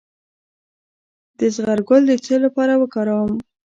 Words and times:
د 1.37 1.39
زغر 1.55 1.79
ګل 1.89 2.01
د 2.07 2.11
څه 2.25 2.35
لپاره 2.45 2.73
وکاروم؟ 2.81 3.33